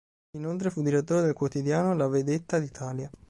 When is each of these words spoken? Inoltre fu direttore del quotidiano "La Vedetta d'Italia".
Inoltre 0.35 0.71
fu 0.71 0.81
direttore 0.81 1.21
del 1.21 1.33
quotidiano 1.35 1.93
"La 1.93 2.07
Vedetta 2.07 2.57
d'Italia". 2.57 3.07